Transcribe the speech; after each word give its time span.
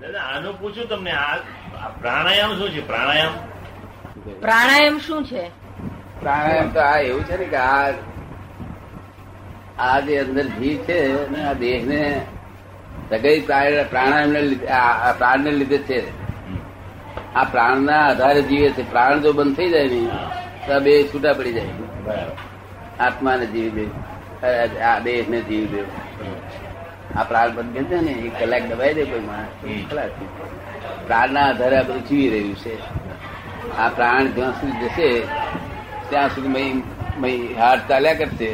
દાદા 0.00 0.24
આનું 0.32 0.54
પૂછું 0.60 0.88
તમને 0.88 1.12
આ 1.18 1.88
પ્રાણાયામ 2.00 2.52
શું 2.58 2.70
છે? 2.74 2.82
પ્રાણાયામ? 2.90 3.34
પ્રાણાયામ 4.44 4.98
શું 5.06 5.22
છે? 5.30 5.44
પ્રાણાયામ 6.20 6.70
તો 6.76 6.80
આ 6.80 6.98
એવું 7.08 7.24
છે 7.28 7.36
ને 7.42 7.46
કે 7.54 7.56
આ 7.56 7.88
આ 9.86 9.98
જે 10.06 10.14
અંદર 10.24 10.46
જીવ 10.58 10.78
છે 10.88 10.98
ને 11.32 11.40
આ 11.50 11.54
દેહ 11.62 11.78
ને 11.90 12.00
સગઈ 13.10 13.40
પ્રાણાયામ 13.90 14.30
ને 14.36 14.40
લીધે 14.50 14.68
આ 14.80 15.12
પ્રાણ 15.20 15.40
ને 15.48 15.50
લીધે 15.60 15.78
છે. 15.88 16.00
આ 17.34 17.44
પ્રાણના 17.54 18.02
આધારે 18.08 18.42
જીવે 18.50 18.68
છે. 18.76 18.82
પ્રાણ 18.90 19.20
જો 19.26 19.32
બંધ 19.38 19.56
થઈ 19.56 19.70
જાય 19.74 19.88
ને 19.94 20.02
તો 20.66 20.70
આ 20.78 20.84
બે 20.88 20.92
છૂટા 21.12 21.34
પડી 21.38 21.52
જાય. 21.52 21.72
આત્માને 22.08 23.04
આત્મા 23.06 23.36
ને 23.36 23.46
જીવ 23.54 23.68
બે 23.76 23.84
આ 24.90 24.98
દેહ 25.06 25.22
ને 25.34 25.40
જીવ 25.48 25.64
બે 25.72 25.80
આ 27.16 27.24
પ્રાણ 27.30 27.50
બંધ 27.56 27.74
કરી 27.74 27.88
દે 27.90 27.98
ને 28.06 28.12
એક 28.28 28.34
કલાક 28.40 28.64
દબાઈ 28.70 28.94
દે 28.94 29.04
કોઈ 29.10 29.24
માણસ 29.28 29.52
ખલાસ 29.90 30.12
પ્રાણના 31.06 31.46
આધારે 31.50 31.76
આ 31.78 31.82
બધું 31.82 32.04
જીવી 32.08 32.30
રહ્યું 32.30 32.56
છે. 32.62 32.74
આ 33.78 33.88
પ્રાણ 33.88 34.24
જ્યાં 34.36 34.52
સુધી 34.60 34.80
જશે 34.82 35.08
ત્યાં 36.10 36.28
સુધી 36.34 36.52
મય 36.56 36.64
મય 37.22 37.32
હાર્ટ 37.60 37.88
ચાલ્યા 37.88 38.18
કરશે 38.20 38.48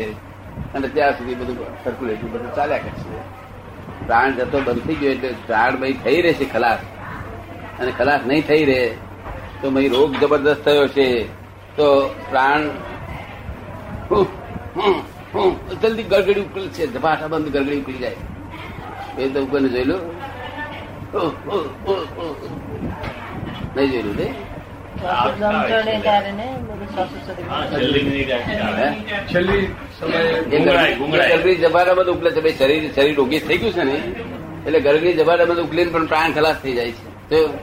અને 0.74 0.88
ત્યાં 0.88 1.12
સુધી 1.19 1.34
બધું 1.34 1.56
સર્ક્યુલેશન 1.84 2.33
બધું 2.33 2.55
ચાલ્યા 2.55 2.84
કરશે. 2.86 3.20
પ્રાણ 4.06 4.30
જતો 4.33 4.59
બંધ 4.60 4.83
થઈ 4.86 4.98
ગયો 5.00 5.12
એટલે 5.12 5.30
પ્રાણ 5.47 5.77
ભાઈ 5.80 5.97
થઈ 6.05 6.20
રહેશે 6.27 6.47
ખલાસ. 6.55 6.80
અને 7.80 7.92
ખલાસ 7.98 8.20
નહીં 8.27 8.44
થઈ 8.48 8.64
રહે 8.64 8.80
તો 9.62 9.70
મય 9.70 9.88
રોગ 9.88 10.10
જબરદસ્ત 10.20 10.64
થયો 10.64 10.86
છે. 10.97 11.08
તો 11.77 11.86
પ્રાણ 12.30 12.62
જલ્દી 15.83 16.02
ગરગડી 16.02 16.41
ઉકલ 16.41 16.69
છે. 16.69 16.84
ઝપાટા 16.94 17.27
બંધ 17.27 17.52
ગરગડી 17.55 17.80
ઉકળી 17.80 17.98
જાય. 17.98 18.16
એ 19.18 19.28
તો 19.28 19.46
કોઈને 19.46 19.68
જોઈ 19.68 19.84
લો 19.84 19.98
નહીં 23.76 23.90
જોયેલું 23.90 24.16
ભાઈ 24.16 24.34
શરીર 32.58 32.92
શરીર 32.92 33.16
રોગી 33.16 33.38
થઈ 33.38 33.58
ગયું 33.58 33.72
છે 33.72 33.84
ને? 33.84 33.96
એટલે 34.66 34.80
ગરગડી 34.80 35.12
જબાટા 35.12 35.44
બધું 35.44 35.64
ઉકલીને 35.64 35.91
પણ 35.92 36.06
પ્રાણ 36.06 36.32
ખલાસ 36.32 36.56
થઈ 36.56 36.72
જાય 36.72 36.91
છે. 36.91 37.28
તો 37.28 37.58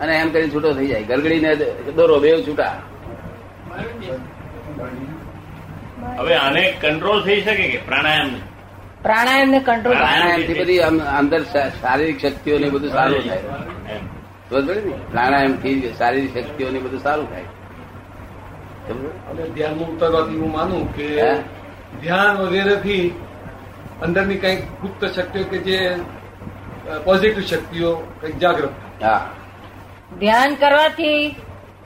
અને 0.00 0.12
એમ 0.16 0.30
કરીને 0.30 0.50
છૂટો 0.54 0.72
થઈ 0.72 0.86
જાય. 0.86 1.02
ગરગડી 1.02 1.40
ને 1.40 1.54
દોરો 1.96 2.18
બે 2.20 2.42
છૂટા. 2.42 2.82
હવે 6.18 6.34
આને 6.34 6.74
કંટ્રોલ 6.80 7.24
થઈ 7.24 7.40
શકે 7.40 7.68
કે 7.68 7.78
પ્રાણાયામ? 7.86 8.30
પ્રાણાયામ 9.04 9.50
ને 9.50 9.60
કંટ્રોલ 9.60 9.96
પ્રાણાયામથી 9.96 10.56
બધી 10.60 10.78
અંદર 11.18 11.42
શારીરિક 11.80 12.18
શક્તિઓ 12.20 12.58
ને 12.58 12.68
બધું 12.68 12.90
સારું 12.90 13.22
થાય. 13.28 13.42
ને? 14.82 14.92
પ્રાણાયામથી 15.10 15.74
શારીરિક 15.98 16.32
શક્તિઓ 16.38 16.70
ને 16.70 16.78
બધું 16.78 17.00
સારું 17.00 17.28
થાય. 17.30 17.46
ધ્યાનમાં 19.54 19.88
ઉતરવાથી 19.88 20.36
હું 20.36 20.52
માનું 20.52 20.96
કે? 20.96 21.08
ધ્યાન 22.02 22.36
વગેરેથી 22.36 23.04
અંદરની 24.02 24.36
કંઈક 24.36 24.60
ગુપ્ત 24.80 25.04
શક્તિઓ 25.04 25.44
કે 25.44 25.58
જે 25.58 25.78
પોઝિટિવ 27.04 27.44
શક્તિઓ 27.44 27.90
કંઈક 28.20 28.36
જાગૃત 28.38 29.04
હા. 29.04 29.20
ધ્યાન 30.18 30.54
કરવાથી 30.54 31.20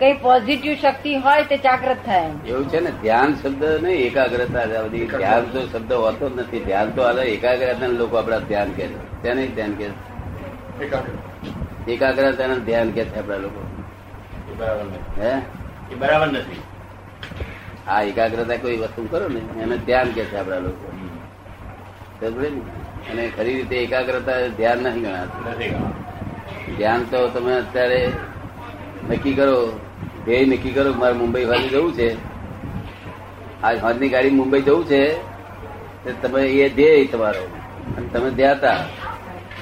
કઈ 0.00 0.12
પોઝિટિવ 0.14 0.74
શક્તિ 0.74 1.14
હોય 1.16 1.42
તે 1.44 1.56
જાગ્રત 1.58 1.96
થાય 2.04 2.30
એવું 2.46 2.68
છે 2.68 2.80
ને 2.80 2.90
ધ્યાન 3.02 3.34
શબ્દ 3.34 3.64
નહીં 3.82 4.06
એકાગ્રતા 4.06 4.82
બધી. 4.82 5.06
ધ્યાન 5.06 5.44
તો 5.44 5.66
શબ્દ 5.66 5.92
હોતો 5.92 6.30
જ 6.30 6.38
નથી. 6.40 6.60
ધ્યાન 6.60 6.90
તો 6.90 7.02
આ 7.02 7.12
એકાગ્રતા 7.12 7.86
લોકો 7.86 8.16
આપડા 8.16 8.38
ધ્યાન 8.38 8.72
કે 8.72 8.86
છે. 8.86 9.22
તેને 9.22 9.46
ધ્યાન 9.46 9.72
કે 9.72 9.86
એકાગ્રતા. 11.86 12.46
ધ્યાન 12.58 12.90
કે 12.90 13.04
છે 13.04 13.18
આપડા 13.18 13.36
લોકો. 13.36 13.60
એ 14.50 14.54
બરાબર 14.54 14.84
નથી 14.84 15.20
હે? 15.20 15.32
એ 15.90 15.94
બરાબર 15.94 16.26
નથી. 16.28 16.62
આ 17.86 18.02
એકાગ્રતા 18.02 18.56
કોઈ 18.56 18.76
વસ્તુ 18.76 19.08
કરો 19.10 19.28
ને 19.28 19.40
એને 19.62 19.76
ધ્યાન 19.76 20.10
કે 20.10 20.24
છે 20.24 20.36
આપડા 20.36 20.58
લોકો. 20.58 20.92
ને? 20.92 22.48
અને 23.10 23.30
ખરી 23.36 23.54
રીતે 23.54 23.76
એકાગ્રતા 23.76 24.46
ધ્યાન 24.56 24.78
નથી 24.78 25.00
ગણાતું. 25.00 25.46
ધ્યાન 26.76 27.02
તો 27.02 27.28
તમે 27.28 27.52
અત્યારે 27.54 28.00
નક્કી 29.10 29.34
કરો 29.34 29.80
ધ્યેય 30.28 30.44
નક્કી 30.44 30.70
કરો 30.70 30.92
મારે 30.92 31.14
મુંબઈ 31.14 31.44
બાજુ 31.44 31.68
જવું 31.68 31.92
છે. 31.92 32.16
આજ 33.62 33.78
હાજની 33.78 34.08
ગાડી 34.08 34.30
મુંબઈ 34.30 34.62
જવું 34.62 34.86
છે. 34.86 35.16
તમે 36.22 36.46
એ 36.46 36.68
ધ્યેય 36.68 37.06
તમારો. 37.06 37.48
અને 37.96 38.08
તમે 38.08 38.30
ધ્યાતા. 38.30 38.84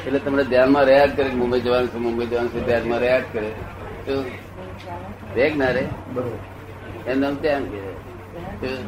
એટલે 0.06 0.18
તમને 0.18 0.44
ધ્યાનમાં 0.44 0.82
રહ્યા 0.82 1.06
જ 1.06 1.16
કરે 1.16 1.30
મુંબઈ 1.30 1.60
જવાનું 1.60 1.88
છે 1.88 1.96
મુંબઈ 1.96 2.26
જવાનું 2.26 2.50
છે 2.50 2.66
ધ્યાનમાં 2.66 2.98
રહ્યા 2.98 3.18
જ 3.18 3.22
કરે. 3.32 3.52
તો 4.06 4.22
રે 5.34 5.50
કે 5.50 5.56
ના 5.56 5.70
રે. 5.70 5.86
બરોબર 6.14 7.10
એમ 7.10 7.20
નામ 7.20 7.34
ધ્યાન 7.34 7.64
કે 7.64 7.78
તો 8.60 8.84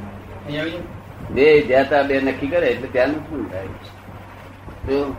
ધ્યેય 1.35 1.63
ધ્યાતા 1.63 2.03
બે 2.03 2.21
નક્કી 2.21 2.47
કરે 2.47 2.67
એટલે 2.67 2.89
ધ્યાન 2.89 3.13
શું 3.13 3.53
થાય? 3.53 3.67
તો 4.87 5.17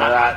આ- 0.00 0.30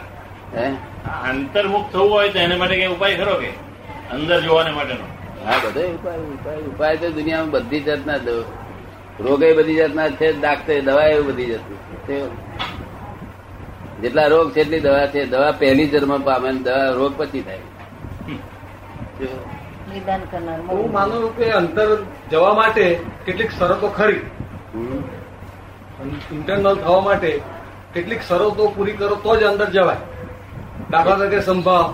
હે? 0.58 0.68
આ 1.08 1.30
અંતર્મુખ 1.30 1.92
થવું 1.92 2.12
હોય 2.12 2.30
તો 2.30 2.40
એને 2.40 2.56
માટે 2.56 2.76
કઈ 2.76 2.88
ઉપાય 2.88 3.18
ખરો 3.18 3.34
કે? 3.34 3.69
અંદર 4.14 4.38
જોવાને 4.42 4.72
માટેનો. 4.78 5.06
હા 5.46 5.58
બધો 5.64 5.82
ઉપાય 5.98 6.22
ઉપાય 6.36 6.62
ઉપાય 6.72 6.96
તો 7.02 7.08
દુનિયામાં 7.18 7.52
બધી 7.56 7.84
જાતના 7.88 8.20
રોગ 9.26 9.42
એ 9.44 9.52
બધી 9.58 9.78
જાતના 9.82 10.10
છે 10.20 10.28
ડાક્ટર 10.40 10.80
દવા 10.88 11.10
એ 11.16 11.22
બધી 11.28 11.50
જાતની 11.52 11.80
જેટલા 14.02 14.28
રોગ 14.34 14.48
છે 14.56 14.60
એટલી 14.64 14.84
દવા 14.88 15.06
છે. 15.14 15.22
દવા 15.34 15.52
પહેલી 15.62 15.88
જન્મ 15.94 16.14
પામે 16.28 16.50
દવા 16.68 16.90
રોગ 17.00 17.12
પછી 17.20 17.44
થાય. 17.48 17.64
નિદાન 19.92 20.22
કરનાર 20.32 20.60
હું 20.68 20.92
માનું 20.98 21.18
છું 21.24 21.34
કે 21.38 21.46
અંતર 21.60 21.88
જવા 22.32 22.54
માટે 22.60 22.86
કેટલીક 23.26 23.52
શરતો 23.60 23.88
ખરી. 23.98 24.22
ઇન્ટરનલ 26.36 26.76
થવા 26.84 27.02
માટે 27.08 27.32
કેટલીક 27.94 28.22
શરતો 28.30 28.64
પૂરી 28.76 28.98
કરો 29.00 29.16
તો 29.26 29.32
જ 29.40 29.42
અંદર 29.52 29.68
જવાય. 29.76 30.02
દાખલા 30.92 31.18
તરીકે 31.22 31.40
સંભાવ 31.48 31.88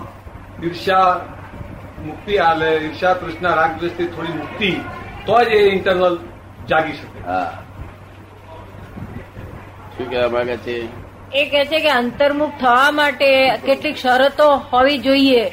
ઈર્ષા 0.64 1.08
મુક્તિ 2.06 2.36
આલે 2.36 2.76
ઈર્ષા 2.76 3.14
તૃષ્ણા 3.14 3.54
રાગ 3.54 3.80
દ્વેષથી 3.80 4.06
થોડી 4.06 4.32
મુક્તિ 4.32 4.70
તો 5.26 5.44
જ 5.44 5.48
એ 5.48 5.72
ઇન્ટરનલ 5.72 6.18
જાગી 6.68 6.92
શકે. 6.92 7.24
હા. 7.24 7.62
શું 9.98 10.10
કહેવા 10.10 10.28
માંગે 10.28 10.56
છે? 10.56 11.06
એ 11.32 11.44
કે 11.44 11.64
છે 11.64 11.80
કે 11.80 11.90
અંતર્મુખ 11.90 12.52
થવા 12.60 12.90
માટે 12.90 13.56
કેટલીક 13.56 13.96
શરતો 13.96 14.56
હોવી 14.72 14.98
જોઈએ. 14.98 15.44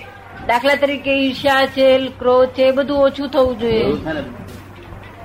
દાખલા 0.48 0.76
તરીકે 0.76 1.12
ઈર્ષા 1.12 1.66
છે 1.66 1.98
ક્રોધ 2.20 2.50
છે 2.50 2.64
એ 2.64 2.72
બધું 2.72 2.98
ઓછું 2.98 3.30
થવું 3.30 3.60
જોઈએ. 3.60 3.86
ને. 3.86 4.24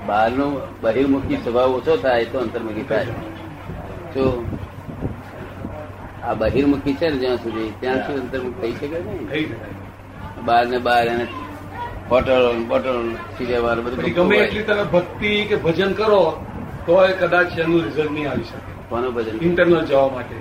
બહારનો 0.06 0.60
બહિર્મુખી 0.80 1.36
સ્વભાવ 1.36 1.70
ઓછો 1.70 1.96
થાય 1.96 2.24
તો 2.24 2.38
અંતર્મુખી 2.38 2.82
થાય. 2.82 3.04
જો 4.14 4.46
આ 6.24 6.34
બહિર્મુખી 6.34 6.94
છે 6.94 7.08
ને 7.08 7.16
જ્યાં 7.16 7.36
સુધી 7.36 7.72
ત્યાં 7.80 7.96
સુધી 7.96 8.20
અંતર્મુખ 8.20 8.52
થઈ 8.60 8.72
શકે 8.72 8.98
નહીં 8.98 9.77
બહાર 10.48 10.66
ને 10.66 10.78
બાર 10.78 11.06
એને 11.06 11.26
હોટલો 12.10 12.52
બોટલો 12.52 13.00
સિનેમા 13.38 13.74
બધું 13.74 14.14
ગમે 14.14 14.36
એટલી 14.36 14.62
તમે 14.62 14.84
ભક્તિ 14.84 15.44
કે 15.44 15.56
ભજન 15.56 15.92
કરો 15.92 16.20
તો 16.86 17.04
એ 17.04 17.12
કદાચ 17.12 17.58
એનું 17.58 17.82
રિઝલ્ટ 17.84 18.10
નહીં 18.10 18.30
આવી 18.30 18.44
શકે. 18.44 18.72
કોનું 18.88 19.14
ભજન? 19.14 19.38
ઇન્ટરનલ 19.42 19.84
જવા 19.86 20.08
માટે. 20.08 20.36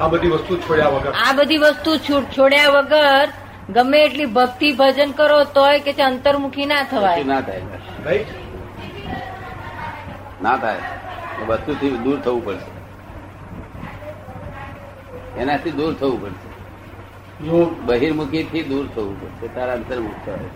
આ 0.00 0.08
બધી 0.08 0.28
વસ્તુ 0.28 0.56
છોડ્યા 0.56 0.88
વગર. 0.88 1.12
આ 1.12 1.32
બધી 1.32 1.56
વસ્તુ 1.56 1.96
છોડ્યા 2.38 2.68
વગર 2.68 3.28
ગમે 3.70 3.98
એટલી 4.04 4.26
ભક્તિ 4.26 4.72
ભજન 4.72 5.10
કરો 5.10 5.44
તોય 5.44 5.80
કે 5.80 5.92
છે 5.92 6.02
અંતર્મુખી 6.02 6.66
ના 6.66 6.82
થવાય. 6.82 7.24
ના 7.24 7.40
થાય 7.40 7.62
ના 10.42 10.56
થાય. 10.56 10.76
વસ્તુથી 11.48 11.90
દૂર 11.90 12.18
થવું 12.20 12.44
પડશે. 12.44 12.70
એનાથી 15.40 15.70
દૂર 15.70 15.94
થવું 15.94 16.22
પડશે. 16.22 16.49
યોગ 17.44 17.70
બહિર્મુખી 17.86 18.44
થી 18.44 18.62
દૂર 18.62 18.86
થવું 18.94 19.14
પડશે 19.20 19.46
તારા 19.54 19.72
અંતર્મુખ 19.72 20.18
થાય 20.26 20.48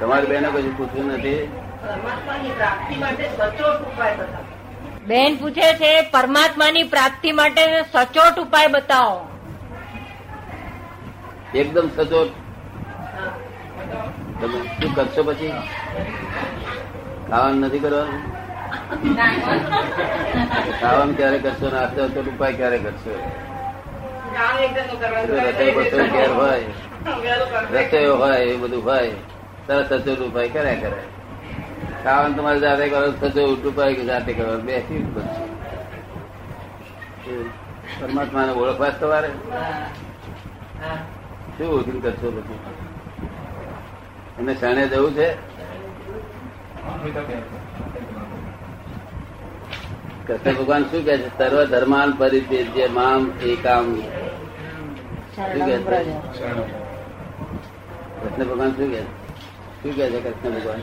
તમારી 0.00 0.26
બેને 0.26 0.48
કશું 0.48 0.76
પૂછ્યું 0.76 1.08
નથી? 1.12 1.48
બેન 5.06 5.36
પૂછે 5.36 5.72
છે 5.74 5.90
પરમાત્માની 6.10 6.82
પ્રાપ્તિ 6.82 7.32
માટે 7.32 7.64
સચોટ 7.82 8.38
ઉપાય 8.38 8.66
બતાવો. 8.66 9.28
એકદમ 11.54 11.88
સચોટ. 11.96 12.30
તમે 14.40 14.58
શું 14.80 14.94
કરશો 14.94 15.22
પછી? 15.22 15.52
ખાવાનું 17.30 17.60
નથી 17.60 17.78
કરવાનું? 17.78 18.22
ખાવાનું 20.80 21.16
ક્યારે 21.16 21.38
કરશો? 21.38 21.70
ને 21.70 21.78
આસ્તે 21.78 22.08
સચોટ 22.08 22.28
ઉપાય 22.28 22.52
ક્યારે 22.52 22.78
કરશો? 22.78 23.20
ઘેર 26.12 26.32
હોય 26.32 26.60
રસોઈઓ 27.72 28.16
હોય 28.16 28.40
એ 28.40 28.56
બધું 28.56 28.84
હોય 28.84 29.10
તરત 29.66 29.92
સચોટ 29.92 30.18
ઉપાય 30.18 30.48
કર્યા 30.48 30.74
કરે. 30.74 31.02
ખાવાનું 32.04 32.36
તમારે 32.36 32.60
જાતે 32.60 32.88
કરો 32.88 33.10
સચોટ 33.10 33.66
ઉપાય 33.66 33.94
કે 33.94 34.04
જાતે 34.04 34.32
કરો. 34.32 34.58
બેસી 34.58 34.98
બધું. 34.98 35.48
પરમાત્માને 38.00 38.52
ઓળખવા 38.52 38.88
તમારે? 38.88 39.28
શું 41.58 41.74
ઓળખીને 41.74 42.00
કરશો 42.00 42.30
બધું 42.30 42.58
એને 44.38 44.54
શરણે 44.54 44.86
જવું 44.88 45.12
છે. 45.14 45.28
કૃષ્ણ 50.28 50.54
ભગવાન 50.54 50.82
શું 50.82 51.04
કે 51.04 51.18
છે? 51.18 51.38
સર્વ 51.38 51.64
ધર્માન 51.64 52.10
પરિત્યજ્ય 52.12 52.86
મામ 52.86 53.32
એકામ. 53.42 54.00
શું 54.00 55.66
કે 55.66 55.76
છે? 55.78 56.12
કૃષ્ણ 58.22 58.44
ભગવાન 58.44 58.70
શું 58.70 58.90
કે 58.90 59.00
શું 59.82 59.94
કે 59.96 60.10
છે 60.10 60.20
કૃષ્ણ 60.20 60.50
ભગવાન? 60.50 60.80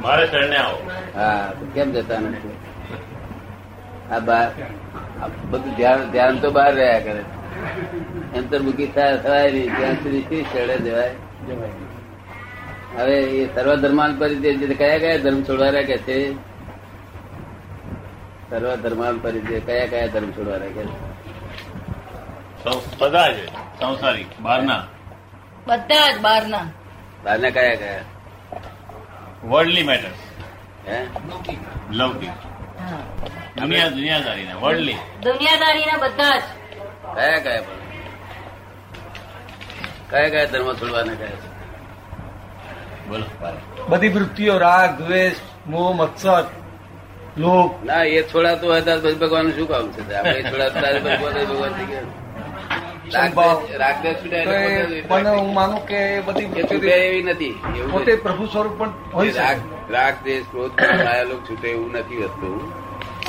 મારે 0.00 0.26
શરણે 0.26 0.56
આવો. 0.56 0.90
હા 1.14 1.52
કેમ 1.74 1.92
જતા 1.92 2.20
નથી? 2.20 2.56
આ 4.10 4.18
બાર 4.18 4.48
બધું 5.50 5.76
ધ્યાન 5.76 6.10
ધ્યાન 6.10 6.38
તો 6.38 6.50
બહાર 6.50 6.74
રહ્યા 6.74 7.00
કરે. 7.00 7.22
અંતર્મુખી 8.38 8.86
થાય 8.86 9.18
થવાય 9.18 9.50
નહીં. 9.50 9.76
ત્યાં 9.76 9.94
સુધી 9.94 10.22
શી 10.22 10.44
શરણે 10.52 10.76
જવાય? 10.76 11.10
હવે 12.96 13.16
એ 13.20 13.54
સર્વ 13.54 13.74
ધર્માન 13.74 14.18
પરિત્યજ્ય 14.18 14.74
કયા 14.74 14.98
કયા 14.98 15.16
ધર્મ 15.16 15.42
છોડવા 15.42 15.68
રહ્યા 15.68 15.82
કે 15.82 15.98
છે? 15.98 16.49
સર્વ 18.50 18.76
ધર્માન 18.76 19.18
પરિચય 19.18 19.60
કયા 19.60 19.86
કયા 19.86 20.06
ધર્મ 20.06 20.30
છોડવા? 20.30 20.58
સૌ- 22.64 22.98
બધા 22.98 23.28
જ 23.28 23.34
સંસારી 23.80 24.26
બહારના. 24.40 24.86
બધા 25.66 26.12
જ 26.12 26.20
બહારના. 26.20 26.66
બહારના 27.24 27.50
કયા 27.50 27.74
કયા? 27.74 28.00
વર્લ્ડલી 29.44 29.82
મેટર 29.82 30.08
હે? 30.92 31.06
લૌકિક. 31.90 32.30
દુનિયા 33.60 33.88
દુનિયાદારી 33.88 34.44
ને 34.44 34.54
વર્લ્ડલી 34.54 34.94
દુનિયાદારીના 35.22 35.96
બધા 35.96 36.38
જ. 36.38 36.42
કયા 37.14 37.38
કયા 37.38 37.60
પણ? 37.60 37.80
કયા 40.10 40.28
કયા 40.28 40.44
ધર્મ 40.44 40.72
છોડવાના 40.72 41.14
કયા 41.14 41.26
છે? 41.26 41.50
બોલો. 43.08 43.24
બધી 43.88 44.08
વૃત્તિઓ 44.08 44.58
રાગ 44.58 45.02
દ્વેષ 45.02 45.32
મોહ 45.66 45.92
મત્સર. 45.92 46.59
લોભ 47.38 47.84
ના 47.84 48.04
એ 48.04 48.22
છોડાતો 48.22 48.66
હોય 48.66 48.80
ત્યારે 48.80 49.00
પછી 49.00 49.14
ભગવાન 49.14 49.50
શું 49.50 49.68
કામ 49.68 49.92
છે? 49.92 50.14
આપણે 50.14 50.42
છોડાતો 50.42 50.80
ત્યારે 50.80 51.00
ભગવાન 51.00 51.32
થઈ 51.72 51.84
ગયા. 51.84 52.02
હું 55.38 55.54
માનું 55.54 55.86
કે 55.86 56.20
બધી 56.20 56.44
એવી 56.90 57.22
નથી 57.22 57.60
પોતે 57.92 58.12
નથી. 58.12 58.22
પ્રભુ 58.22 58.46
સ્વરૂપ 58.46 58.78
પણ 58.78 58.90
હોય 59.14 59.30
રાગ 59.30 59.58
રાગ 59.90 60.14
દેશ 60.24 60.44
ક્રોધ 60.50 60.80
આ 60.80 61.22
લોક 61.22 61.40
છૂટે 61.50 61.68
એવું 61.68 61.92
નથી 61.92 62.22
હોતું 62.22 62.72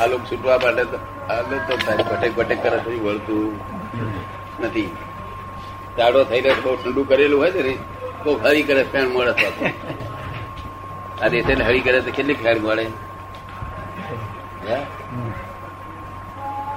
આ 0.01 0.05
લોક 0.05 0.21
છૂટવા 0.31 0.57
માટે 0.63 0.83
તો 0.83 0.97
લોક 1.51 2.09
ભટેક 2.09 2.35
ભટેક 2.35 2.63
કરે 2.63 2.77
તો 2.77 2.91
વળતું? 2.91 3.59
નથી. 4.63 4.89
જાડો 5.97 6.23
થઈને 6.23 6.53
બહુ 6.63 6.75
ઠંડુ 6.75 7.03
કરેલું 7.03 7.41
હોય 7.41 7.51
છે 7.51 7.61
ને 7.61 7.77
તો 8.23 8.39
હરી 8.43 8.63
કરે 8.63 8.83
ફેણ 8.83 9.07
મળે 9.07 9.33
આ 11.21 11.27
દેશે 11.27 11.53
હરી 11.53 11.79
કરે 11.79 11.99
તો 12.01 12.11
કેટલી 12.11 12.33
ફેણ 12.33 12.59
મળે? 12.59 12.85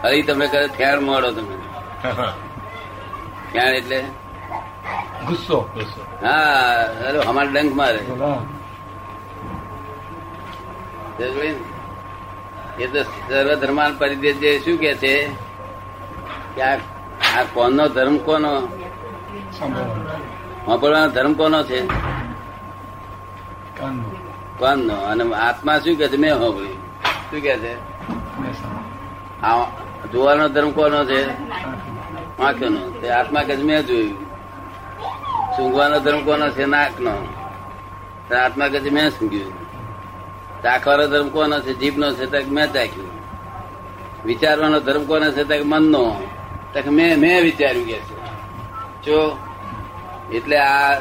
હરી 0.02 0.22
તમે 0.22 0.46
કરે 0.46 0.66
ફેર 0.66 0.96
મળો 1.00 1.30
તમે. 1.30 1.56
ફેણ 3.52 3.74
એટલે? 3.74 4.00
ગુસ્સો 5.26 5.58
હા 6.22 6.38
અરે 7.08 7.18
અમારે 7.18 7.48
ડંક 7.48 7.72
મારે? 7.74 8.00
એ 12.78 12.86
તો 12.86 13.00
સર્વ 13.02 13.54
ધર્માન 13.54 13.92
પરિદેશ 13.98 14.36
જે 14.36 14.50
શું 14.58 14.76
કે 14.78 14.94
છે? 14.94 15.14
કે 16.54 16.62
આ 16.62 16.76
કોનો 17.54 17.84
ધર્મ 17.88 18.16
કોનો? 18.18 18.52
વાપરવાનો 20.66 21.08
ધર્મ 21.08 21.32
કોનો 21.34 21.62
છે? 21.62 21.80
કોનનો. 24.58 24.94
અને 24.94 25.24
આત્મા 25.34 25.78
શું 25.78 25.96
કે 25.96 26.08
છે? 26.08 26.16
મેં 26.16 26.34
હોભળ્યું 26.38 26.73
શું 27.30 27.40
કે 27.40 27.56
છે? 27.56 27.74
જોવાનો 30.12 30.48
ધર્મ 30.48 30.70
કોનો 30.70 31.04
છે? 31.04 31.22
આંખનો 32.38 32.90
તે 32.90 33.08
આત્મા 33.08 33.42
કે 33.42 33.56
મેં 33.56 33.86
જોયું? 33.86 34.22
સૂંઘવાનો 35.56 35.98
ધર્મ 36.00 36.24
કોનો 36.24 36.50
છે? 36.50 36.64
નાકનો. 36.64 37.14
આત્મા 38.44 38.68
કે 38.68 38.90
મેં 38.90 39.10
સૂંઘ્યું? 39.10 39.52
ચાખવાનો 40.62 41.06
ધર્મ 41.06 41.28
કોનો 41.28 41.60
છે? 41.60 41.74
જીભનો 41.74 42.12
છે? 42.12 42.26
તક 42.26 42.48
મેં 42.48 42.72
ચાખ્યું 42.72 43.10
વિચારવાનો 44.24 44.80
ધર્મ 44.80 45.04
કોનો 45.04 45.30
છે? 45.30 45.44
તક 45.44 45.60
મન 45.64 45.82
મનનો. 45.82 46.28
તક 46.72 46.86
મેં 46.86 47.18
મેં 47.18 47.42
વિચાર્યું 47.42 47.86
કે 47.86 47.98
છે. 47.98 48.16
જો, 49.04 49.38
એટલે 50.32 50.58
આ 50.58 50.98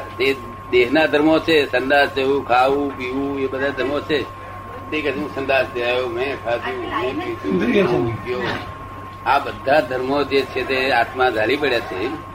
દેહના 0.70 1.06
ધર્મો 1.06 1.38
છે 1.38 1.66
સંદાસ 1.72 2.08
જવું, 2.08 2.48
ખાવું, 2.48 2.98
પીવું, 2.98 3.40
એ 3.40 3.46
બધા 3.46 3.68
ધર્મો 3.68 4.00
છે. 4.00 4.43
કે 5.02 5.10
હું 5.10 5.34
સંદાસ 5.34 5.66
મેં 6.10 6.44
ખાધું 6.44 6.78
મેં 6.78 7.36
પીધું. 7.42 8.74
આ 9.28 9.38
બધા 9.38 9.80
ધર્મો 9.80 10.22
જે 10.22 10.40
છે 10.40 10.64
તે 10.64 10.92
આત્મા 10.92 11.30
ધારી 11.30 11.56
પડ્યા 11.56 11.80
છે. 11.80 12.34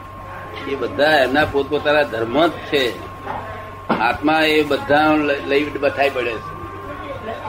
એ 0.68 0.76
બધા 0.76 1.18
એમના 1.18 1.46
પોતપોતાના 1.46 2.04
ધર્મ 2.04 2.48
જ 2.48 2.52
છે. 2.52 2.94
આત્મા 3.90 4.42
એ 4.42 4.64
બધા 4.64 5.16
લઈ- 5.46 5.78
બથાઈ 5.78 6.10
પડે 6.10 6.32
છે. 6.32 6.60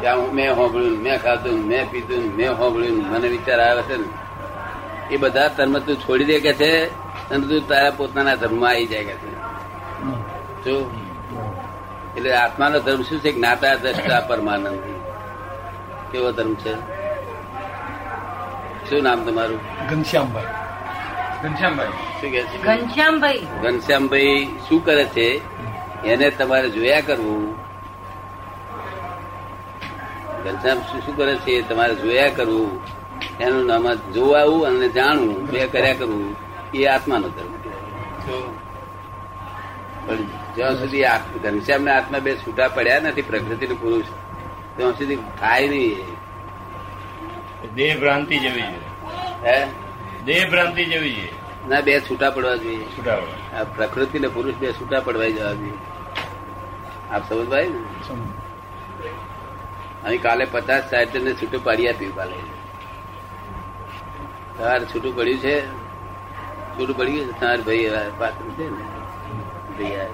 ત્યાં 0.01 0.19
હું 0.19 0.35
મેં 0.35 0.57
હોંભળ્યું 0.57 0.99
મેં 0.99 1.23
ખાધું 1.23 1.67
મેં 1.67 1.91
પીધું 1.91 2.37
મેં 2.37 2.53
હોંભળ્યું 2.53 3.07
મને 3.07 3.29
વિચાર 3.29 3.61
આવે 3.61 3.83
છે 3.83 3.97
ને. 3.97 4.09
એ 5.15 5.17
બધા 5.17 5.49
ધર્મ 5.49 5.79
તું 5.79 5.97
છોડી 5.97 6.25
દે 6.25 6.41
કે 6.41 6.53
છે 6.53 6.87
અને 7.31 7.47
તું 7.47 7.69
તારા 7.69 7.91
પોતાના 7.91 8.35
ધર્મમાં 8.35 8.71
આવી 8.71 8.87
જાય 8.87 9.05
કે 9.05 9.13
છે. 9.13 9.35
જો. 10.65 10.91
એટલે 12.17 12.33
આત્માનો 12.33 12.79
ધર્મ 12.79 13.03
શું 13.03 13.21
છે? 13.21 13.33
જ્ઞાતા 13.33 13.75
દ્રષ્ટા 13.75 14.21
પરમાનંદ. 14.21 15.00
કેવો 16.13 16.33
ધર્મ 16.33 16.55
છે? 16.55 16.75
શું 18.91 19.03
નામ 19.03 19.25
તમારું? 19.25 19.61
ઘનશ્યામભાઈ. 19.91 20.45
ઘનશ્યામભાઈ. 21.43 21.87
શું 21.87 22.31
કે 22.31 22.43
છે? 22.43 22.63
ઘનશ્યામભાઈ. 22.63 23.47
ઘનશ્યામભાઈ 23.63 24.45
શું 24.69 24.85
કરે 24.85 25.05
છે? 25.05 25.41
એને 26.05 26.31
તમારે 26.31 26.71
જોયા 26.71 27.01
કરવું. 27.01 27.57
ઘનશ્યામ 30.45 30.79
શું 30.79 31.01
શું 31.01 31.17
કરે 31.17 31.37
છે? 31.37 31.69
તમારે 31.69 31.95
જોયા 31.95 32.29
કરવું. 32.29 32.81
એનું 33.41 33.67
નામ 33.67 33.95
જોવાવું 33.95 34.67
અને 34.67 34.89
જાણવું. 34.89 35.47
બે 35.47 35.67
કર્યા 35.67 35.95
કરવું. 35.95 36.37
એ 36.75 36.85
આત્માનો 36.87 37.29
ધર્મ. 37.29 37.61
પણ 40.07 40.17
જ્યાં 40.55 40.79
સુધી 40.79 41.03
ઘનશ્યામ 41.43 41.83
ને 41.83 41.91
આત્મા 41.91 42.19
બે 42.19 42.37
છૂટા 42.37 42.69
પડ્યા 42.69 43.01
નથી 43.01 43.23
પ્રકૃતિ 43.23 43.67
નું 43.67 43.81
પુરુષ 43.81 44.05
ત્યાં 44.77 44.93
સુધી 44.93 45.17
થાય 45.17 45.69
નહીં 45.69 46.21
દેહ 47.75 48.01
ભ્રાંતિ 48.01 48.39
જેવી 48.39 48.63
છે. 48.63 49.05
હે? 49.47 49.67
દેહ 50.25 50.51
ભ્રાંતિ 50.51 50.85
જેવી 50.85 51.15
છે. 51.15 51.41
ના 51.69 51.81
બે 51.81 52.01
છૂટા 52.01 52.31
પડવા 52.31 52.57
જોઈએ. 52.57 52.85
છૂટા 52.85 53.19
આ 53.61 53.65
પ્રકૃતિ 53.65 54.19
ને 54.19 54.29
પુરુષ 54.29 54.55
બે 54.55 54.73
છૂટા 54.73 55.01
પડવાઈ 55.01 55.33
જવા 55.33 55.53
જોઈએ. 55.53 55.73
આપ 57.11 57.29
સમજભાઈ 57.29 57.69
ને? 57.69 57.83
અહીં 60.05 60.23
કાલે 60.23 60.45
પચાસ 60.45 60.91
સાઠ 60.91 61.17
ને 61.17 61.33
છૂટું 61.33 61.65
પાડી 61.65 61.89
આપ્યું 61.89 62.15
કાલે. 62.15 62.35
તાર 64.59 64.85
છૂટું 64.85 65.17
પડ્યું 65.17 65.39
છે? 65.39 65.67
છૂટું 66.79 66.97
પડી 66.97 67.13
ગયું 67.13 67.33
છે? 67.33 67.41
તમારે 67.41 67.63
ભાઈ 67.63 68.11
પાત્ર 68.19 68.45
છે 68.51 68.71
ને? 68.71 69.89
ભાઈ. 69.89 70.07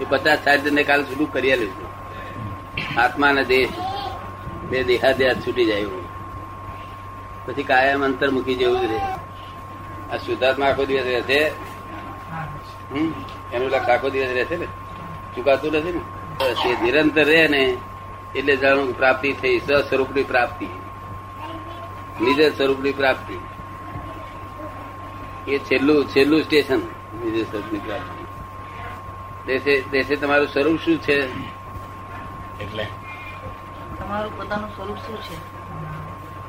એ 0.00 0.04
પચાસ 0.08 0.38
સાઠ 0.44 0.60
ને 0.60 0.82
કાલે 0.82 1.02
છૂટું 1.02 1.32
કરી 1.32 1.52
આપ્યું 1.52 1.70
છે. 1.70 1.91
આત્મા 2.98 3.32
ને 3.32 3.44
દેહ, 3.44 3.68
બે 4.70 4.82
દેહાદ્યાસ 4.84 5.36
છૂટી 5.36 5.64
જાય 5.64 5.80
એવું. 5.80 6.02
પછી 7.46 7.62
કાયમ 7.62 8.04
અંતર્મુખી 8.04 8.54
જેવું 8.54 8.80
જ 8.80 8.84
રહે. 8.84 9.00
આ 10.12 10.16
શુદ્ધાત્મા 10.16 10.66
આખો 10.66 10.84
દિવસ 10.84 11.04
રહેશે 11.04 11.22
છે. 11.22 11.52
એનું 13.52 13.70
લક્ષ 13.70 13.88
આખો 13.88 14.10
દિવસ 14.10 14.28
રહેશે 14.28 14.56
ને? 14.56 14.66
ચુકાતું 15.36 15.72
નથી 15.72 15.92
ને? 15.92 16.00
તે 16.54 16.82
નિરંતર 16.82 17.24
રહે 17.24 17.48
ને 17.48 17.76
એટલે 18.34 18.56
જાણું 18.56 18.96
પ્રાપ્તિ 18.96 19.32
થઈ 19.32 19.58
સ્વસ્વરૂપની 19.58 20.22
પ્રાપ્તિ. 20.22 20.66
નિજ 22.20 22.56
સ્વરૂપની 22.56 22.92
પ્રાપ્તિ. 22.92 23.36
એ 25.52 25.58
છેલ્લું 25.58 26.04
છેલ્લું 26.04 26.42
સ્ટેશન 26.42 26.78
નિજ 27.24 27.50
સ્વરૂપની 27.50 27.78
પ્રાપ્તિ. 27.78 28.24
દેશે 29.90 30.16
તમારું 30.16 30.48
સ્વરૂપ 30.48 30.80
શું 30.84 30.98
છે? 30.98 31.18
એટલે 32.60 32.86
તમારું 33.98 34.36
પોતાનું 34.36 34.70
સ્વરૂપ 34.76 34.96
શું 34.96 35.16
છે? 35.22 35.36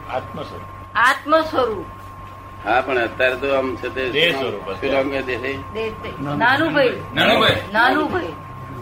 આત્મ 0.10 0.42
સ્વરૂપ 0.42 0.96
આત્મ 0.96 1.42
સ્વરૂપ 1.42 1.86
હા 2.66 2.82
પણ 2.82 2.98
અત્યારે 2.98 3.36
તો 3.36 3.56
આમ 3.56 3.76
છે 3.76 3.90
તે 3.90 4.02
નાનુભાઈ. 6.22 7.02
નાનુભાઈ. 7.16 7.62
નાનુભાઈ. 7.74 8.34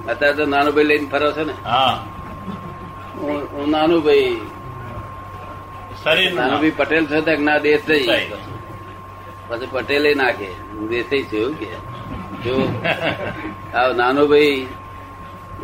અત્યારે 0.10 0.36
તો 0.38 0.46
નાનું 0.46 0.74
ભાઈ 0.76 0.84
લઈને 0.84 1.08
ફરો 1.08 1.32
છે 1.32 1.44
ને? 1.44 1.54
હું. 3.22 3.48
હું 3.52 3.70
નાનું 3.70 4.04
ભાઈ 4.04 4.42
શરીરનું. 6.04 6.36
નામ. 6.36 6.48
નાનુભાઈ 6.48 6.72
પટેલ 6.72 7.06
છો 7.06 7.22
તો 7.22 7.36
ના 7.36 7.58
દેશ 7.58 7.82
થઈ. 7.82 8.32
પછી 9.50 9.66
પટેલે 9.72 10.14
નાખે. 10.14 10.50
દેશે 10.90 11.24
છે 11.24 11.38
એવું 11.38 11.60
કે. 11.60 11.68
જો 12.44 12.56
આ 13.74 13.94
નાનુભાઈ 13.94 14.68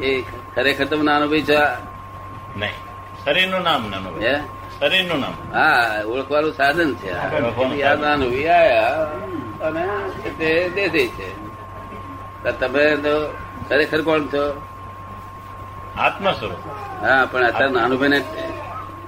એ 0.01 0.23
ખરેખર 0.57 0.85
તમે 0.85 1.03
નાનુભાઈ 1.03 1.45
છો? 1.45 1.59
નહીં. 2.55 2.75
શરીરનું 3.23 3.61
નામ 3.63 3.81
નાનું 3.91 4.13
હે? 4.21 4.33
શરીરનું 4.79 5.19
નામ. 5.19 5.35
હા 5.53 6.03
ઓળખવાનું 6.05 6.53
સાધન 6.53 6.89
છે. 6.95 7.09
આ. 7.11 7.29
ઓળખવાનું 7.37 7.77
આયા 8.49 9.07
અને 9.61 9.83
તે 10.39 10.49
દેશે 10.75 11.03
છે. 11.17 11.29
તમે 12.59 12.83
તો 12.97 13.13
ખરેખર 13.69 14.01
કોણ 14.01 14.23
છો? 14.27 14.43
આત્મ 15.97 16.25
સ્વરૂપ 16.31 16.63
હા 17.01 17.25
પણ 17.25 17.43
અત્યારે 17.43 17.73
નાનુભાઈ 17.73 18.09
ને 18.09 18.19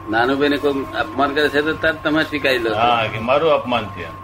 નાનુભાઈ 0.10 0.50
ને 0.50 0.58
કોઈ 0.58 0.86
અપમાન 0.98 1.30
કરે 1.34 1.50
છે 1.50 1.62
તો 1.62 1.74
તરત 1.74 1.98
તમે 2.04 2.22
સ્વીકારી 2.24 2.60
લો 2.60 2.72
હા 2.76 3.08
કે 3.08 3.20
મારું 3.20 3.52
અપમાન 3.54 3.86
થયું 3.94 4.16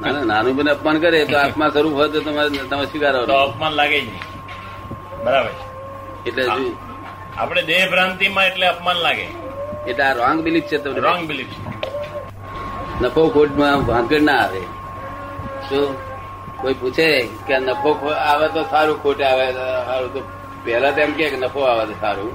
ના 0.00 0.12
ના 0.12 0.24
નાનુભાઈ 0.24 0.64
ને 0.64 0.70
અપમાન 0.70 1.00
કરે 1.00 1.26
તો 1.26 1.36
આત્મા 1.38 1.68
સ્વરૂપ 1.70 1.94
હોય 1.94 2.08
તો 2.08 2.20
તમારે 2.20 2.48
તમે 2.70 2.84
સ્વીકારો 2.86 3.18
અપમાન 3.40 3.72
લાગે 3.72 3.98
જ 4.00 4.04
નહીં. 4.04 4.24
બરાબર 5.24 5.50
છે. 5.50 5.71
એટલે 6.26 6.44
આપણે 7.36 7.62
દેહ 7.70 7.82
ભ્રાંતિમાં 7.90 8.46
એટલે 8.50 8.66
અપમાન 8.66 8.96
લાગે. 9.06 9.26
એટલે 9.88 10.04
આ 10.04 10.12
રોંગ 10.20 10.38
બિલીફ 10.46 10.66
છે 10.70 10.78
તમને? 10.78 11.00
રોંગ 11.06 11.22
બિલીફ 11.28 11.54
નફો 13.02 13.22
ખોટમાં 13.34 13.84
ભાંગડ 13.88 14.22
ના 14.22 14.40
આવે. 14.44 14.62
શું 15.68 15.86
કોઈ 16.62 16.76
પૂછે 16.80 17.08
કે 17.46 17.58
નફો 17.58 17.90
આવે 18.30 18.46
તો 18.54 18.62
સારું 18.70 19.02
ખોટ 19.02 19.20
આવે 19.30 19.46
સારું. 19.52 20.10
તો 20.14 20.20
પહેલા 20.64 20.90
તો 20.90 21.00
એમ 21.00 21.12
કે 21.12 21.30
નફો 21.36 21.60
આવે 21.70 21.84
તો 21.90 21.94
સારું. 22.00 22.32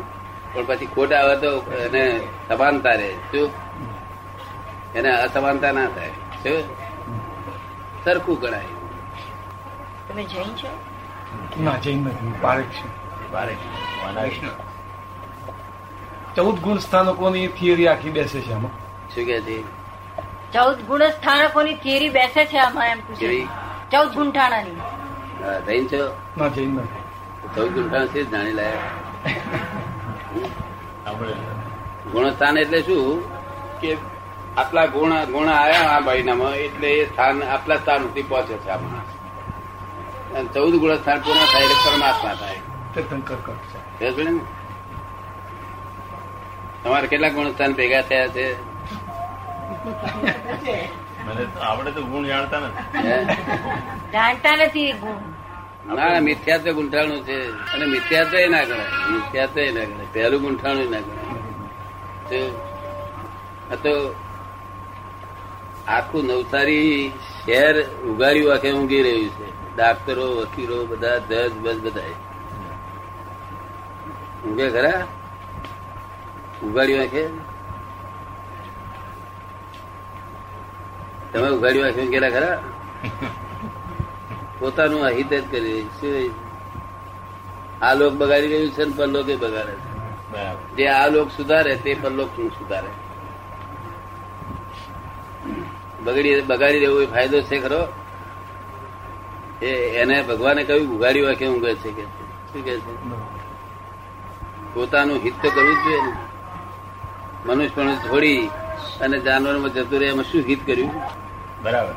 પણ 0.54 0.66
પછી 0.66 0.90
ખોટ 0.96 1.14
આવે 1.14 1.36
તો 1.44 1.52
એને 1.86 2.04
સમાનતા 2.48 2.96
રહે. 3.02 3.10
શું 3.32 3.48
એને 4.96 5.10
અસમાનતા 5.24 5.72
ના 5.72 5.88
થાય. 5.96 6.14
શું 6.44 6.60
સરખું 8.04 8.40
ગણાય. 8.42 8.72
તમે 10.08 10.24
જૈન 10.24 10.52
છો? 10.60 10.70
ના 11.64 11.78
જૈન 11.78 12.00
નથી. 12.04 12.34
પારેખ 12.42 12.72
છું. 12.78 12.92
ચૌદ 16.36 16.60
ગુણ 16.60 16.78
સ્થાનકોની 16.78 17.48
થિયરી 17.48 17.88
આખી 17.88 18.10
બેસે 18.10 18.42
છે 18.42 18.54
આમાં. 18.54 18.72
શું 19.16 19.26
કે 19.26 19.64
ચૌદ 20.54 20.82
ગુણ 20.82 21.10
સ્થાનકોની 21.10 21.76
થિયરી 21.76 22.10
બેસે 22.10 22.46
છે 22.46 22.58
આમાં 22.58 22.88
એમ 22.88 23.00
પૂછે 23.00 23.48
ચૌદ 23.92 24.14
ગુંઠાણાની 24.14 24.82
જૈન 25.66 25.88
છો? 25.88 26.16
ના 26.38 26.48
જૈન 26.48 26.76
નથી. 26.76 26.88
ચૌદ 27.56 27.72
ગુંઠાણા 27.72 28.08
છે 28.08 28.24
જાણી 28.24 28.54
લાયા 28.54 28.92
ગુણસ્થાન 32.12 32.58
એટલે 32.58 32.82
શું? 32.82 33.24
કે 33.82 33.98
આટલા 34.58 34.86
ગુણ 34.86 35.26
ગુણ 35.26 35.50
આવ્યા 35.50 35.90
આ 35.90 36.00
મહિનામાં 36.00 36.56
એટલે 36.56 36.92
એ 36.92 37.06
સ્થાન 37.06 37.44
આટલા 37.44 37.78
સ્થાન 37.78 38.02
સુધી 38.02 38.22
પહોંચે 38.22 38.58
છે 38.58 38.70
આ 38.70 38.78
માણસ 38.78 40.54
ચૌદ 40.54 40.76
ગુણ 40.76 40.96
સ્થાન 40.96 41.20
પૂર્ણ 41.20 41.46
થાય 41.46 41.64
એટલે 41.64 41.78
પરમાત્મા 41.86 42.36
થાય. 42.36 42.77
તીર્થંકર 42.98 44.32
ને? 44.32 44.40
તમારે 46.84 47.08
કેટલા 47.08 47.30
ગુણ 47.30 47.52
સ્થાન 47.52 47.74
ભેગા 47.74 48.02
થયા 48.02 48.28
છે? 48.28 48.46
મને 51.26 51.46
તો 51.46 51.60
આપણે 51.60 51.92
તો 51.92 52.02
ગુણ 52.02 52.26
જાણતા 52.26 52.60
નથી. 52.60 53.04
જાણતા 54.14 54.56
નથી 54.56 54.92
ગુણ. 54.92 55.96
ના 55.96 56.20
મિથ્યાત્વ 56.20 56.72
ગુંઠાણું 56.72 57.24
છે. 57.24 57.52
અને 57.52 57.86
મિથ્યાત્વ 57.86 58.38
ના 58.50 58.64
ગણાય. 58.64 59.12
મિથ્યાત્વ 59.12 59.60
ના 59.60 59.84
ગણાય. 59.84 60.08
પહેલું 60.14 60.42
ગુંઠાણું 60.42 60.92
ના 60.92 61.00
ગણાય. 61.00 61.28
તો 62.30 62.40
આ 63.72 63.76
તો 63.76 64.16
આખું 65.88 66.26
નવસારી 66.26 67.12
શહેર 67.46 67.76
ઉગાડ્યું 67.88 68.54
આખે 68.54 68.72
ઊંઘી 68.72 69.04
રહ્યું 69.04 69.30
છે. 69.30 69.76
ડાક્ટરો 69.76 70.36
વકીલો 70.36 70.86
બધા 70.86 71.18
જજ 71.18 71.54
બસ 71.54 71.76
બધા 71.76 72.02
ઊંઘે 74.48 74.70
ખરા? 74.70 75.08
ઉગાડ્યું 76.64 77.02
આખે 77.02 77.28
તમે 81.34 81.50
ઉગાડ્યું 81.50 81.86
આખે 81.86 82.02
ઊંઘેલા 82.02 82.30
ખરા? 82.30 82.60
પોતાનું 84.60 85.04
અહિત 85.04 85.34
જ 85.34 85.44
કરી 85.52 85.60
રહ્યું 85.60 85.90
શું 85.90 86.48
આ 87.82 87.94
લોક 87.94 88.14
બગાડી 88.14 88.48
રહ્યું 88.48 88.72
છે 88.72 88.84
ને 88.86 88.94
પરલોકે 88.98 89.36
બગાડે 89.36 89.72
છે. 89.72 90.76
જે 90.76 90.88
આ 90.88 91.08
લોક 91.08 91.32
સુધારે 91.38 91.76
તે 91.76 91.98
પરલોક 92.02 92.30
શું 92.36 92.50
સુધારે? 92.50 92.90
બગડી 96.04 96.42
બગાડી 96.42 96.80
રહેવું 96.80 97.02
એ 97.02 97.06
ફાયદો 97.06 97.42
છે 97.42 97.60
ખરો? 97.60 97.82
એ 99.62 99.70
એને 100.02 100.22
ભગવાને 100.22 100.64
કહ્યું 100.64 100.88
ઉગાડ્યું 100.96 101.56
ઊંઘે 101.56 101.76
છે 101.76 101.92
કે 101.92 102.04
શું 102.52 102.66
કે 102.66 102.80
છે? 102.80 103.37
પોતાનું 104.78 105.24
હિત 105.24 105.36
તો 105.42 105.50
કરવું 105.50 105.76
જ 105.76 105.84
જોઈએ 105.84 106.02
ને. 106.02 106.12
મનુષ્ય 107.46 107.76
પણ 107.76 107.96
છોડી 107.96 108.50
અને 109.02 109.20
જાનવરમાં 109.20 109.74
જતું 109.74 110.00
રહે 110.00 110.08
એમાં 110.08 110.24
શું 110.24 110.44
હિત 110.48 110.66
કર્યું? 110.66 110.92
બરાબર. 111.64 111.96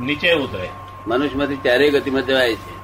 નીચે 0.00 0.32
ઉતરે. 0.34 0.68
મનુષ્યમાંથી 1.06 1.56
ચારેય 1.56 1.90
ગતિમાં 1.90 2.22
જવાય 2.22 2.54
છે. 2.54 2.74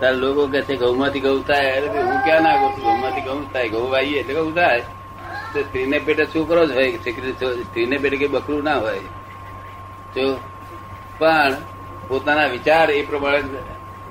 તારે 0.00 0.16
લોકો 0.16 0.46
કે 0.46 0.62
છે 0.62 0.76
ઘઉંમાંથી 0.76 1.20
ઘઉં 1.20 1.46
થાય 1.46 1.70
અરે 1.76 1.88
હું 1.88 2.18
ક્યાં 2.24 2.42
ના 2.42 2.56
કહું 2.56 2.70
છું 2.72 2.84
ઘઉંમાંથી 2.84 3.20
ઘઉં 3.20 3.52
થાય 3.52 3.68
ઘઉં 3.68 3.90
વાઈએ 3.90 4.18
એટલે 4.18 4.34
ઘઉં 4.34 4.54
થાય. 4.54 4.82
તો 5.52 5.62
સ્ત્રીને 5.62 5.98
પેટે 5.98 6.24
છોકરો 6.26 6.66
જ 6.66 6.70
હોય 6.70 6.88
સ્ત્રીને 7.62 7.96
પેટે 7.98 8.16
કઈ 8.16 8.26
બકરું 8.26 8.62
ના 8.64 8.78
હોય. 8.78 9.00
જો 10.14 10.24
પણ 11.18 11.54
પોતાના 12.08 12.46
વિચાર 12.46 12.90
એ 12.90 13.02
પ્રમાણે 13.06 13.42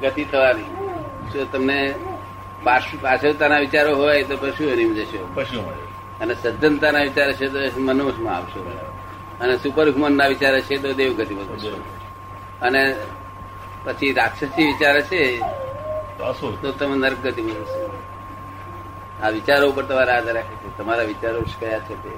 ગતિ 0.01 0.23
થવાની. 0.25 0.69
જો 1.33 1.45
તમને 1.45 1.79
પાછળતાના 2.65 3.59
વિચારો 3.59 3.95
હોય 3.95 4.23
તો 4.23 4.35
પશુ 4.37 4.63
એની 4.63 4.93
જશો. 4.95 5.27
પશુ 5.35 5.59
અને 6.21 6.33
સજ્જનતાના 6.33 6.99
વિચાર 6.99 7.33
છે 7.33 7.47
તો 7.47 7.81
મનુષ્યમાં 7.81 8.35
આવશો. 8.35 8.61
અને 9.41 9.57
સુપર 9.57 9.85
હ્યુમન 9.89 10.17
ના 10.17 10.27
વિચાર 10.27 10.59
છે 10.61 10.75
તો 10.77 10.93
દેવગતિમાં 10.93 11.57
જશો 11.57 11.83
અને 12.61 12.81
પછી 13.83 14.13
રાક્ષસી 14.13 14.65
વિચાર 14.65 15.01
છે 15.01 15.21
તો 16.61 16.71
તમે 16.79 16.95
નર્ક 16.97 17.19
ગતિમાં 17.23 17.57
જશો 17.63 17.99
આ 19.23 19.29
વિચારો 19.29 19.69
ઉપર 19.69 19.83
તમારે 19.83 20.11
આધાર 20.11 20.35
રાખે 20.35 20.55
છે. 20.55 20.77
તમારા 20.77 21.03
વિચારો 21.03 21.39
કયા 21.59 21.79
છે 21.79 21.95
તે? 22.03 22.13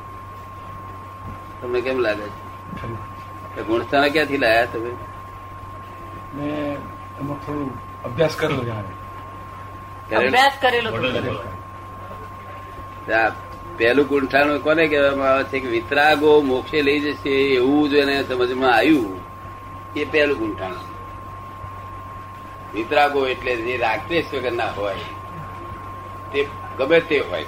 તમને 1.62 1.82
કેમ 1.82 2.00
લાગે 2.00 2.27
છે? 2.27 3.62
ગુણસ્થાન 3.63 4.08
ક્યાંથી 4.10 4.38
લાયા 4.38 4.66
તમે? 4.66 4.92
મેં 6.36 6.77
એમાં 7.20 7.38
થોડું 7.46 7.70
અભ્યાસ 8.04 8.36
કરેલો 8.36 8.63
જાણે? 8.63 9.06
અભ્યાસ 10.15 10.53
કરેલો 10.61 10.89
પહેલું 13.77 14.07
ગુંઠાણું 14.07 14.59
કોને 14.63 14.87
કહેવામાં 14.87 15.29
આવે 15.31 15.43
છે 15.43 15.59
કે 15.59 15.67
વિતરાગો 15.67 16.41
મોક્ષે 16.41 16.81
લઈ 16.81 16.99
જશે 16.99 17.29
એવું 17.29 17.89
જ 17.89 17.93
એને 17.93 18.23
સમજમાં 18.23 18.73
આવ્યું. 18.73 19.19
એ 19.95 20.05
પહેલું 20.05 20.37
ગુંઠાણું 20.37 20.87
વિતરાગો 22.73 23.27
એટલે 23.27 23.55
જે 23.55 23.77
રાગદ્વેષ 23.77 24.33
વગરના 24.33 24.71
હોય 24.77 25.05
તે 26.33 26.47
ગમે 26.77 26.99
તે 26.99 27.19
હોય. 27.19 27.45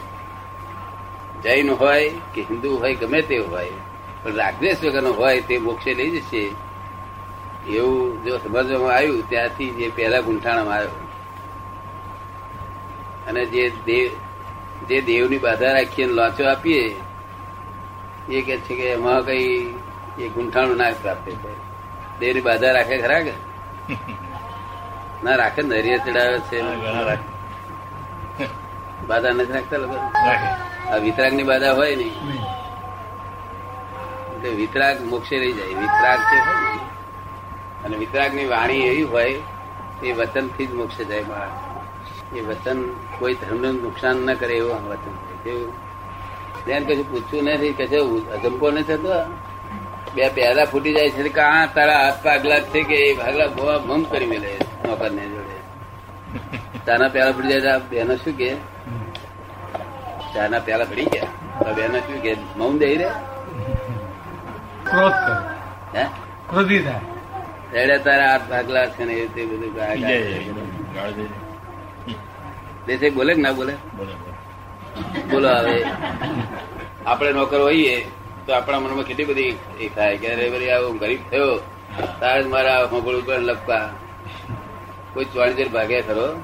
જૈન 1.43 1.69
હોય 1.69 2.09
કે 2.33 2.41
હિન્દુ 2.41 2.69
હોય 2.77 2.95
ગમે 2.95 3.21
તે 3.21 3.37
હોય 3.37 3.73
પણ 4.23 4.35
રાગદ્વેષ 4.35 4.83
વગરનો 4.83 5.11
હોય 5.11 5.41
તે 5.41 5.55
મોક્ષે 5.57 5.93
લઈ 5.93 6.11
જશે. 6.11 6.43
એવું 7.69 8.23
જો 8.23 8.37
સમજવામાં 8.37 8.95
આવ્યું 8.95 9.29
ત્યાંથી 9.29 9.69
જે 9.69 9.91
પહેલા 9.95 10.21
ગુંઠાણામાં 10.21 10.77
આવ્યો. 10.77 11.08
અને 13.29 13.45
જે 13.45 13.69
દેવ 13.86 14.12
જે 14.88 15.01
દેવની 15.01 15.38
બાધા 15.38 15.74
રાખીને 15.74 16.13
લોચો 16.13 16.50
આપીએ 16.50 16.95
એ 18.29 18.41
કે 18.41 18.57
છે 18.57 18.75
કે 18.75 18.89
એમાં 18.89 19.25
કઈ 19.25 19.75
એ 20.19 20.29
ગુંઠાણું 20.29 20.77
ના 20.77 20.91
પ્રાપ્ત 21.01 21.29
થાય 21.29 21.69
દેવની 22.19 22.41
બાધા 22.41 22.71
રાખે 22.71 22.98
ખરા 22.98 23.19
કે? 23.19 23.33
ના 25.24 25.36
રાખે 25.36 25.62
ને 25.62 25.79
નરિયા 25.79 25.98
ચડાવે 25.98 26.39
છે. 26.39 26.63
બાધા 29.07 29.29
નથી 29.29 29.53
રાખતા 29.53 29.77
લોકો? 29.77 29.93
આ 30.91 30.95
વિતરાગની 30.95 31.43
બાધા 31.43 31.71
હોય 31.71 31.95
નહીં. 31.95 32.13
એટલે 34.36 34.50
વિતરાગ 34.50 35.01
મોક્ષે 35.01 35.38
રહી 35.38 35.51
જાય. 35.51 35.67
વિતરાગ 35.67 36.19
છે 36.19 36.38
અને 36.39 37.98
વિતરાગ 37.98 38.00
વિતરાગની 38.00 38.45
વાણી 38.45 38.81
એવી 38.81 39.03
હોય 39.03 39.33
એ 40.03 40.12
વચનથી 40.12 40.65
જ 40.65 40.74
મોક્ષે 40.74 41.05
જાય 41.05 41.21
માણસ. 41.21 41.78
એ 42.36 42.39
વચન 42.39 42.95
કોઈ 43.19 43.33
ધર્મને 43.33 43.71
નુકસાન 43.71 44.15
ન 44.15 44.33
કરે 44.33 44.53
એવું 44.53 44.75
આ 44.75 44.77
વચન 44.77 45.12
કેવું 45.43 45.89
કશું 46.88 47.12
પૂછવું 47.12 47.43
નથી. 47.43 47.74
કે 47.74 47.86
અજંપો 47.86 48.71
નથી 48.71 48.83
થતો? 48.83 49.09
બે 50.15 50.29
પહેલા 50.29 50.65
ફૂટી 50.65 50.93
જાય 50.93 51.09
છે 51.09 51.29
કે 51.29 51.41
આ 51.41 51.65
તારા 51.65 52.03
હાથ 52.03 52.24
પાગલા 52.24 52.59
છે 52.59 52.83
કે 52.83 52.95
એ 52.95 53.17
ભાગલા 53.17 53.48
બહુ 53.48 53.88
ભમ 53.88 54.03
કરી 54.03 54.25
મેલે 54.25 54.57
નોકર 54.86 55.12
ને 55.12 55.25
જોડે. 55.25 55.55
ચાના 56.86 57.07
પહેલા 57.07 57.31
ફૂટી 57.31 57.48
જાય 57.48 57.79
બેનો 57.79 58.15
શું 58.15 58.38
કે? 58.38 58.55
ચાના 60.36 60.59
પહેલા 60.59 60.86
પડી 60.86 61.05
ગયા. 61.05 61.74
બેનો 61.74 62.00
શું 62.00 62.21
કે 62.21 62.38
મૌન 62.57 62.77
દઈ 62.77 62.98
રે? 62.98 63.09
ક્રોધ 64.83 65.12
કરે. 65.12 66.00
હે? 66.00 66.07
ક્રોધી 66.50 66.79
થાય. 66.79 67.01
રેડે 67.74 67.98
તારા 67.98 68.31
હાથ 68.31 68.50
ભાગલા 68.50 68.86
છે 68.86 69.03
ને 69.03 69.13
એ 69.13 69.27
તે 69.27 69.45
બધું 69.45 71.49
ગા- 72.08 72.08
જય 72.08 72.13
ગા- 72.13 72.24
જય 72.24 72.48
જય. 72.48 72.48
ગાળ 72.48 72.86
દે 72.86 72.94
દે. 72.94 72.98
દેશે 72.98 73.15
બોલે 73.15 73.34
કે 73.34 73.41
ના 73.41 73.51
બોલે? 73.51 73.74
બોલો, 75.32 75.50
હવે. 75.50 75.84
આપણે 77.06 77.32
નોકર 77.32 77.62
હોઈએ 77.62 78.06
તો 78.46 78.53
આપણા 78.53 78.79
મનમાં 78.79 79.03
કેટલી 79.03 79.25
બધી 79.25 79.58
એ 79.79 79.89
થાય 79.89 80.18
કે 80.18 80.34
અરે 80.34 80.50
ભાઈ 80.50 80.70
આવું 80.70 80.98
ગરીબ 80.98 81.20
થયો 81.32 81.58
તારે 82.20 82.44
જ 82.44 82.48
મારા 82.48 82.84
હોંભળ 82.84 83.13
ઉપર 83.13 83.39
લપકા. 83.39 83.89
કોઈ 85.13 85.25
ચોણીજર 85.25 85.68
ભાગે 85.70 86.01
ખરો? 86.01 86.41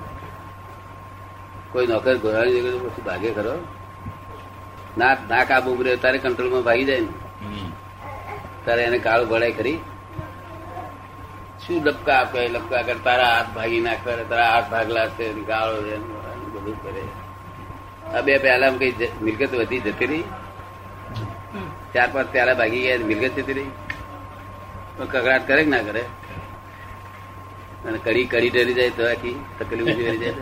કોઈ 1.71 1.87
નોકર 1.87 2.17
ઘોરાણી 2.17 2.59
જગ્યાએ 2.59 2.77
પછી 2.77 3.01
ભાગે 3.01 3.31
ખરો? 3.31 3.53
ના 4.97 5.13
ના 5.13 5.43
કાબુ 5.43 5.71
ઉભરે 5.71 5.95
તારે 5.95 6.17
કંટ્રોલમાં 6.17 6.61
ભાગી 6.61 6.83
જાય 6.83 6.99
ને. 6.99 7.07
તારે 8.65 8.83
એને 8.83 8.97
કાળ 8.97 9.25
ભળાય 9.25 9.51
ખરી? 9.51 9.77
શું 11.67 11.83
ડબકા 11.83 12.19
આપે? 12.19 12.47
લપકા 12.47 12.81
કરે 12.81 12.95
તારા 13.03 13.35
હાથ 13.35 13.55
ભાગી 13.55 13.79
નાખે 13.79 14.23
તારા 14.23 14.49
હાથ 14.49 14.69
ભાગલા 14.69 15.07
છે 15.07 15.41
ગાળો 15.41 15.83
છે 15.83 15.97
બધું 16.53 16.83
કરે. 16.83 17.03
આ 18.15 18.21
બે 18.21 18.37
પહેલા 18.37 18.69
કઈ 18.69 19.09
મિલકત 19.21 19.55
વધી 19.55 19.79
જતી 19.79 20.05
રહી? 20.05 20.23
ચાર 21.93 22.09
પાંચ 22.13 22.31
પહેલા 22.31 22.53
ભાગી 22.53 22.81
ગયા 22.81 22.97
મિલકત 22.97 23.35
જતી 23.35 23.53
રહી? 23.53 23.71
કકડાટ 24.99 25.47
કરે 25.47 25.63
કે 25.63 25.69
ના 25.69 25.77
કરે? 25.77 26.05
અને 27.87 27.97
કડી 27.97 28.25
કડી 28.25 28.49
ડરી 28.49 28.73
જાય 28.73 28.89
તો 28.89 29.09
આખી 29.09 29.35
તકલીફ 29.59 30.19
જાય. 30.19 30.33